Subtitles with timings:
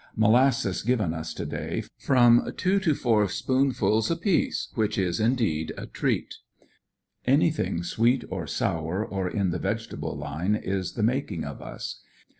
[0.15, 5.85] Molasses given us to day, from two to four spoonfuls apiece, which is indeed a
[5.85, 6.33] treat.
[7.27, 12.01] Anything sweet or sour, or in the vegetable line, is the making of us.